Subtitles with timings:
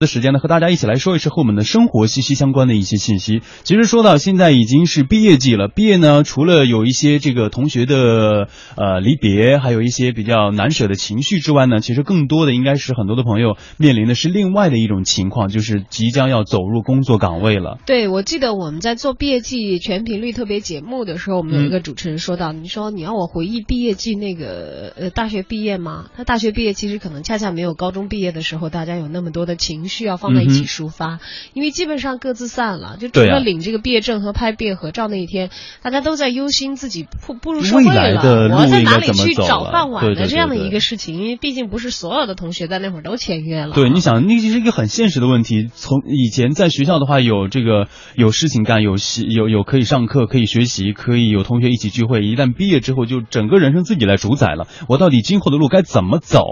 [0.00, 3.42] 的时间呢，和大家一起来说一说和我们的生活息息相关的一些信息。
[3.64, 17.76] 其实说到现在已经是毕业季了，毕业呢，除了有一些这个同学的呃离别，还有一些比较难舍的情绪之外呢，其实更多的应该是很多的朋友面临的是另外的一种情况，就是即将要走入工作岗位了。
[17.84, 26.06] 对，我记得我们在做毕业季全频率特别节目的时候，我们有一个主持人说到，你说你要我回忆毕业季那个呃大学毕业吗？
[26.16, 31.18] 他大学毕业其实可能恰恰没有高中毕业的时候大家有那么多的情绪要放在一起抒发，
[31.52, 35.50] 因为基本上各自散了，就除了领这个毕业证和拍毕业合照那一天，
[35.82, 38.22] 大家都在忧心自己步步入社会了，
[38.54, 43.74] 我要在哪里去找饭碗的这样的一个事情，因为毕竟不是所有的同学在那会儿都签约了。
[43.74, 45.68] 对，你想，那是一个很现实的问题。
[45.74, 48.96] 从以前在学校的话，有这个有事情干，有
[49.28, 52.20] 有有可以上课，可以学习，可以有同学一起聚会。
[52.20, 54.66] 一旦毕业之后，就整个人生自己来主宰了。
[54.88, 56.44] 我到底今后的路该怎么走，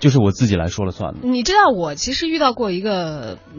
[0.00, 1.18] 就是我自己来说了算了。
[1.22, 2.85] 你知道，我其实遇到过一个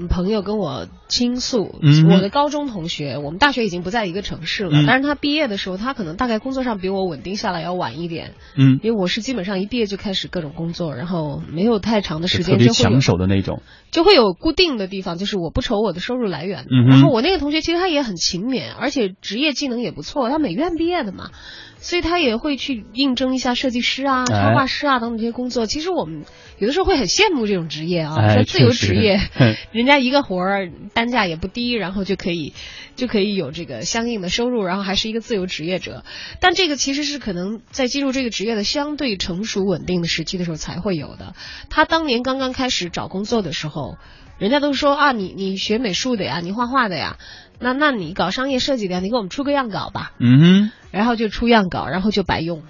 [0.10, 1.76] 朋友跟我倾诉，
[2.10, 8.34] 我的高中同学，我们大学已经不在一个城市了，但是他毕业的时候，他可能大概工作上比我稳定下来要晚一点。
[8.56, 13.62] 嗯，因为我是基本上一毕业就开始各种工作，然后没有太长的时间，特别抢手的那种，
[13.92, 16.66] 就会有固定的地方，就是我不愁我的收入来源。
[16.88, 21.32] 然后我那个同学其实他也很勤勉，而且职业技能也不错，他美院毕业的嘛。
[21.80, 25.66] 所以他也会去应征一下设计师啊、插画师啊等等这些工作。
[25.66, 26.26] 其实我们
[26.58, 29.20] 有的时候会很羡慕这种职业啊，说自由职业，
[29.72, 32.54] 人家一个活儿单价也不低，然后就可以
[32.96, 36.04] 就可以有这个相应的收入，然后还是一个自由职业者。
[36.40, 41.36] 但这个其实是可能在进入这个职业的相对成熟稳定的时期的时候才会有的。
[41.70, 43.98] 他当年刚刚开始找工作的时候，
[44.40, 47.18] 人家都说啊，你你学美术的呀，你画画的呀。
[47.60, 50.12] 那那你搞商业设计的呀，你给我们出个样稿吧。
[50.20, 52.62] 嗯哼，然后就出样稿，然后就白用，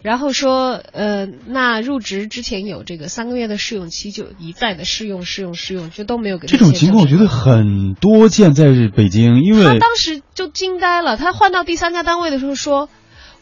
[0.00, 8.64] 然后说呃，那入职之前有这个三个月的试用期，就一再的试用试用试用，就都没有给这种情况，我觉得很多见在
[8.96, 11.18] 北京，因为他当时就惊呆了。
[11.18, 12.88] 他换到第三家单位的时候说：“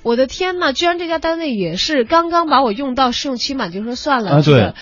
[0.02, 4.74] 我的天呐，居然这家单位也是刚刚把我用到试用期满，就说算了。”啊，对。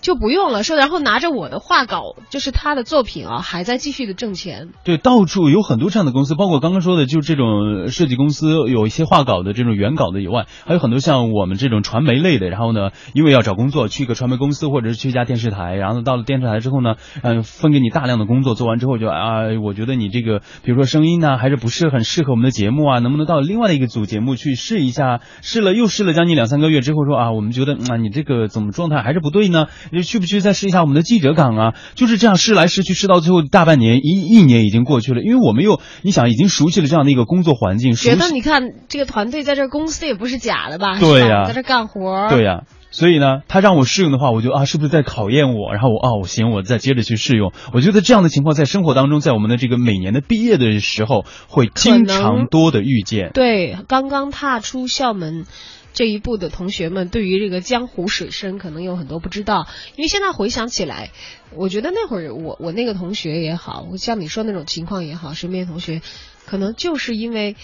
[0.00, 4.68] 就不用了，说然后拿着我的画稿，就是他的作品啊，还在继续的挣钱。
[4.84, 12.48] 对，到处有很多这样的公司，包括刚刚说的，就这种设计公司，有一些画稿的这种原稿的以外，还有很多像我们这种传媒类的。
[12.48, 25.20] 然后呢，因为要找工作，去一个传媒公司或者是去一家电视台，然后到了电视台之后呢，嗯，分给你大量的工作，做完之后就啊，我觉得你这个，比如说声音呢，还是不是很适合我们的节目啊，能不能到另外的一个组节目去试一下？
[25.42, 29.66] 试了又试了将近两三个月之后说啊，我们觉得啊，你这个怎么状态还是不对呢？
[29.92, 30.70] 你去不去再试？
[30.70, 41.00] 一下我们的记者岗啊，就是这样试来试去，试到最后大半年一一年已经过去了，因为我们又你想已经熟悉了这样的一个工作环境，觉得你看这个团队在这公司也不是假的吧？
[41.00, 42.28] 对呀，在这干活。
[42.28, 42.60] 对呀，
[42.92, 45.72] 所以呢，他让我试用的话，我就啊，是不是在考验我？
[45.72, 47.52] 然后我啊，我行，我再接着去试用。
[47.72, 53.30] 我觉得这样的情况在生活当中，在我们的这个每年的毕业的时候会经常多的遇见。
[53.34, 55.46] 对，刚刚踏出校门。
[55.92, 61.10] 这一步的同学们，对于这个江湖水深可能有很多不知道，因为现在回想起来，
[61.54, 66.02] 我觉得那会儿我我那个同学也好，像你说那种情况也好，身边同学，
[66.46, 67.56] 可能就是因为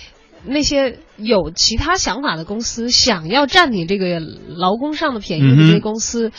[0.45, 6.33] 那些有其他想法的公司想要占你这个劳工上的便宜的这些公司。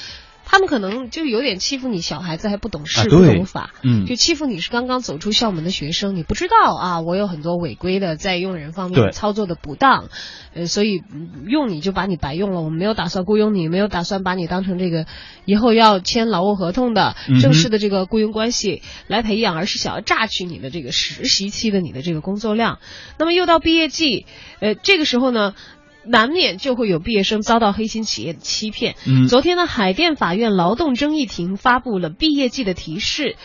[0.50, 10.07] 他们可能就有点欺负你，小孩子还不懂事不懂法，嗯，就欺负你是刚刚走出校门的学生，你不知道啊，我有很多违规的在用人方面操作的不当，
[10.53, 11.03] 呃，所以
[11.46, 15.06] 用你就把你白用了，我们没有打算雇佣你，没有打算把你当成这个
[15.44, 22.80] 以后要签劳务合同的正式的这个雇佣关系来培养，而是想要榨取你的这个实习期的你的这个工作量。
[23.19, 24.25] 那么又到毕业季，
[24.62, 25.53] 呃，这个时候呢？
[26.09, 28.95] 难免就会有毕业生遭到黑心企业的欺骗。
[29.06, 33.35] 嗯，昨天呢，海淀法院劳动争议庭发布了毕业季的提示，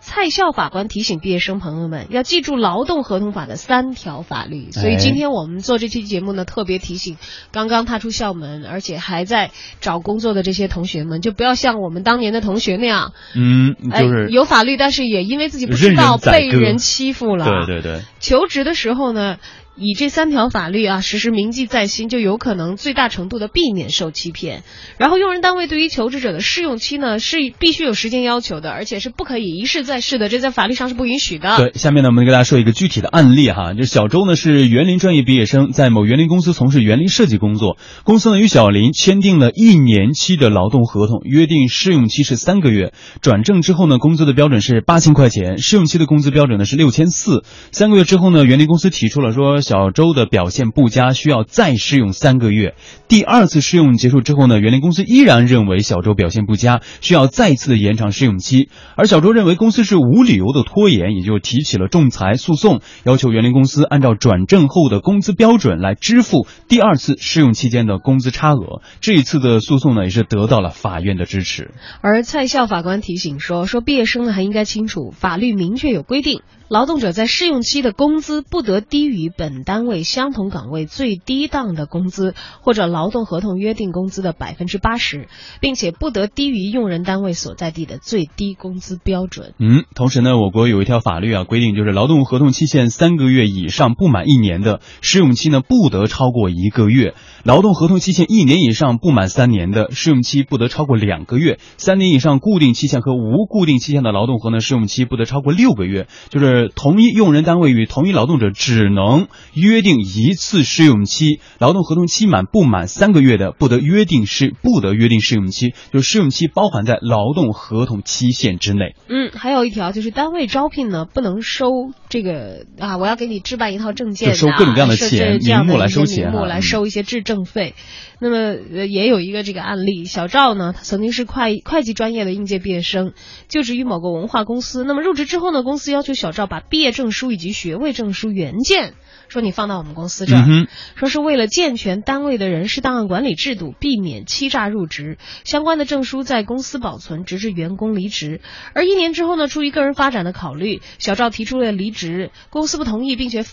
[0.00, 4.72] 蔡校法官提醒毕业生朋友们要记住劳动合同法的三条法律。
[4.72, 7.16] 所以今天我们做这期节目呢，特别提醒
[7.52, 17.44] 刚刚踏出校门而且还在找工作的这些同学们，就不要像我们当年的同学那样，嗯，就是有法律，但是也因为自己不知道被人欺负了。
[17.66, 19.38] 对对对，求职的时候呢。
[19.74, 24.64] 以这三条法律啊，实时铭记在心，就有可能最大程度的避免受欺骗。
[24.98, 31.56] 然后，用人单位对于求职者的试用期呢，是必须有时间要求的，而且是不可以一试再试的，这在法律上是不允许的。
[31.56, 42.92] 对，下面呢，我们给大家说一个具体的案例哈，就小周呢是园林专业毕业生，在某园林公司从事园林设计工作，公司呢与小林签订了一年期的劳动合同，约定试用期是三个月，
[43.22, 47.42] 转正之后呢，工资的标准是八千块钱，试用期的工资标准呢是六千四。
[47.72, 49.61] 三个月之后呢，园林公司提出了说。
[49.62, 52.74] 小周的表现不佳，需要再试用三个月。
[53.08, 58.68] 第二次试用结束之后呢，园林公司依然认为小周表现不佳，需要再次的延长试用期。
[58.96, 68.82] 而小周认为公司是无理由的拖延，也就提起了仲裁诉讼，要求园林公司按照转正后的工资标准来支付第二次试用期间的工资差额。
[69.00, 71.70] 这一次的诉讼呢，也是得到了法院的支持。
[72.00, 76.40] 而蔡孝法官提醒说，说毕业生呢还应该清楚，法律明确有规定。
[76.68, 85.28] 劳动者在试用期的工资不得低于本单位相同岗位最低档的工资，或者劳动合同约定工资的百分之八十，
[85.60, 89.54] 并且不得低于用人单位所在地的最低工资标准。
[89.58, 97.12] 嗯，同时呢，我国有一条法律啊，规定就是劳动合同期限三个月以上不满一年的试用期呢，不得超过一个月；
[97.44, 106.06] 劳动合同期限一年以上不满三年的试用期不得超过两个月；三年以上固定期限和无固定期限的劳动合同试用期不得超过六个月。
[106.30, 118.94] 就是同一用人单位与同一劳动者只能约定一次试用期，劳动合同期满不满三个月的，不得约定试不得约定试用期，就是试用期包含在劳动合同期限之内。
[119.08, 121.70] 嗯，还有一条就是单位招聘呢，不能收
[122.08, 127.74] 这个啊，我要给你置办一套证件，收各种各样的钱，名目来收钱，名目来收一些质证费。
[128.20, 128.54] 那么
[128.86, 133.14] 也有一个这个案例，小赵呢，他曾经是会会计专业的应届毕业生，
[133.48, 134.84] 就职于某个文化公司。
[134.84, 138.94] 那么入职之后呢，公司要求小赵把毕业证书以及学位证书原件，
[139.28, 145.18] 说你放到我们公司这儿，说是为了健全单位的人事档案管理制度，避免欺诈入职。
[145.44, 148.40] 相关的证书在公司保存，直至员工离职。
[148.74, 153.44] 而一年之后呢，出于个人发展的考虑，小赵提出了离职，公司不同意，并且。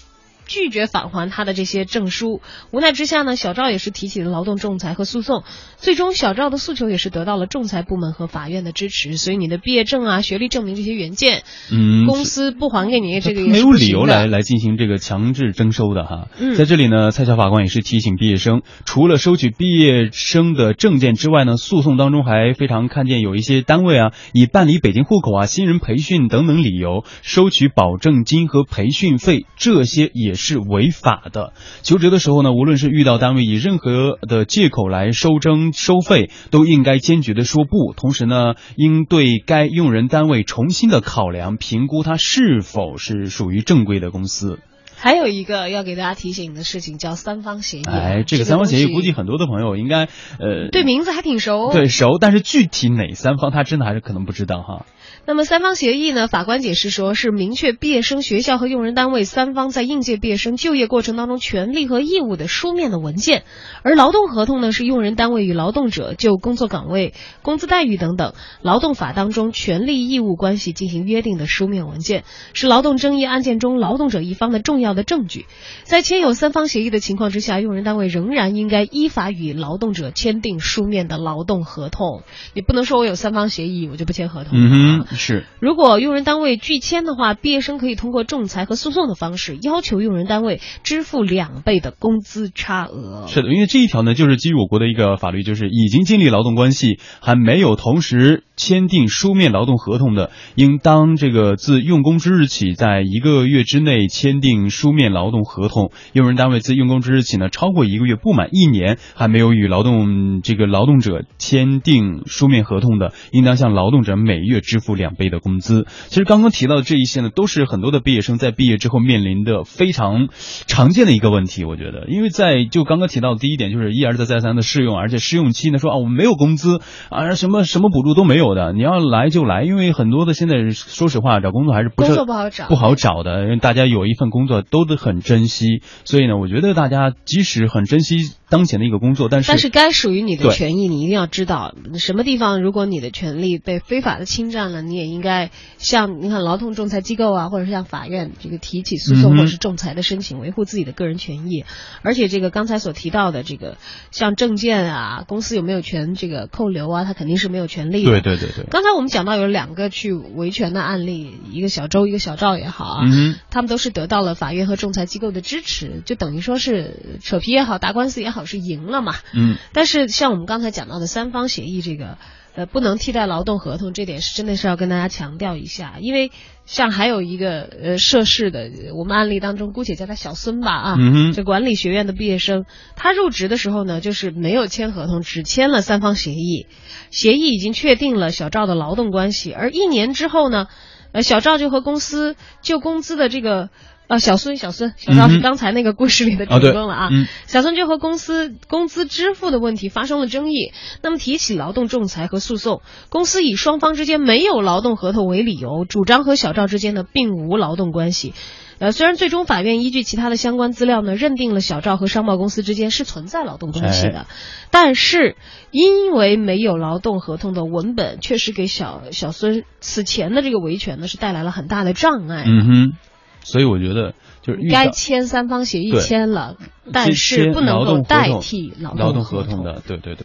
[0.50, 2.42] 拒绝返还他的这些证书，
[2.72, 5.44] 无奈之下呢，小赵也是提起了劳动仲裁和诉讼。
[5.78, 9.16] 最终，小赵的诉求也是得到了仲裁部门和法院的支持。
[9.16, 16.30] 所以，你的毕业证啊、学历证明这些原件，嗯，公司不还给你，这个没有理由来来进行这个强制征收的哈。
[16.58, 30.39] 在这里呢，蔡小法官也是提醒毕业生，除了收取毕业生的证件之外呢，诉讼当中还非常看见有一些单位啊，以办理北京户口啊、新人培训等等理由收取保证金和培训费，这些也。
[30.40, 31.54] 是违法的。
[31.84, 37.94] 求职的时候呢，无论是遇到单位以任何的借口来收征收费，都应该坚决的说不。
[37.96, 44.60] 同时呢，应对该用人单位重新的考量，评估他是否是属于正规的公司。
[45.02, 47.84] 还有一个要给大家提醒的事情，叫三方协议。
[47.88, 50.10] 哎，这个三方协议，估计很多的朋友应该
[50.40, 54.86] 呃对名字还挺熟，对熟，但是具体哪三方，他真的还是可能不知道哈。
[55.26, 56.28] 那么三方协议呢？
[56.28, 63.44] 法官解释说是明确毕业生、学校和用人单位三方在应届毕业生就业过程当中权利和义务的书面的文件，
[63.84, 72.24] 而劳动合同呢是用人单位与劳动者就工作岗位、工资待遇等等劳动法当中权利义务关系进行约定的书面文件，
[72.54, 75.46] 是劳动争议案件中劳动者一方的重要的证据。
[75.84, 82.24] 在签有三方协议的情况之下，用人单位仍然应该依法与劳动者签订书面的劳动合同。
[82.54, 84.52] 你不能说我有三方协议，我就不签合同。
[84.54, 85.16] 嗯哼。
[85.16, 93.26] 是，如果用人单位拒签的话，毕业生可以通过仲裁和诉讼的方式要求用人单位支付两倍的工资差额。
[93.28, 105.92] 是的，因为这一条呢，就是基于我国的一个法律，就是已经建立劳动关系还没有同时签订书面劳动合同的，应当这个自用工之日起，在一个月之内签订书面劳动合同。
[106.14, 115.10] 用人单位自用工之日起呢，超过一个月不满一年还没有与劳动这个劳动者签订书面合同的，应当向劳动者每月支付两。
[115.20, 120.30] 倍的工资，其实刚刚提到的这一些呢，都是很多的毕业生在毕业之后面临的非常
[120.68, 121.66] 常见的一个问题。
[121.66, 129.64] 我觉得，因为在就刚刚提到的第一点，就是一而再再三的试用，而且试用期呢说啊我们没有工资啊什么什么补助都没有的，你要来就来。
[129.64, 145.00] 因为很多的现在说实话找工作还是不工作不好找不好找的，因为大家有一份工作都得很珍惜，所以呢，我觉得大家即使很珍惜当前的一个工作，但是但是该属于你的权益，你一定要知道什么地方如果你的权利被非法的侵占了，你。
[145.00, 151.64] 也应该向你看劳动仲裁机构啊，或者是向法院这个提起诉讼或者是仲裁的申请，维护自己的个人权益。
[152.02, 153.78] 而且这个刚才所提到的这个
[154.12, 158.12] 像证件啊，公司有没有权这个扣留啊，他肯定是没有权利的。
[158.12, 158.66] 对对对对。
[158.70, 163.06] 刚才我们讲到有两个去维权的案例，一个小周，一个小赵也好啊，
[163.50, 169.16] 他们都是得到了法院和仲裁机构的支持，就等于说是扯皮也好，打官司也好，是赢了嘛。
[169.34, 169.58] 嗯。
[169.74, 172.18] 但是像我们刚才讲到的三方协议这个。
[172.56, 175.96] 呃，不能替代劳动合同，这点是真的是要跟大家强调一下。
[176.00, 176.32] 因为
[176.66, 180.96] 像还有一个呃涉事的，我们案例当中姑且叫他小孙吧啊，
[181.34, 182.66] 这管理学院的毕业生，
[182.96, 186.68] 他入职的时候呢，就是没有签合同，只签了三方协议，
[187.12, 190.68] 协议已经确定了小赵的劳动关系，而一年之后呢，
[191.12, 193.70] 呃，小赵就和公司就工资的这个。
[194.10, 197.10] 啊，小孙，小孙，小赵是刚才那个故事里的主人公了啊。
[197.46, 200.74] 小孙就和公司工资支付的问题发生了争议，
[201.04, 208.34] 那么提起劳动仲裁和诉讼，公司以双方之间没有劳动合同为理由，主张和小赵之间呢并无劳动关系。
[208.80, 214.26] 呃，虽然最终法院依据其他的相关资料呢，认定了小赵和商贸公司之间是存在劳动关系的，
[214.72, 215.36] 但是
[215.72, 222.46] 因为没有劳动合同的文本，确实给小小孙此前的这个维权呢是带来了很大的障碍。
[222.48, 222.94] 嗯哼。
[223.42, 226.56] 所以我觉得就是该签三方协议签了，
[226.92, 230.18] 但是不能够代替劳动合同的，对对对。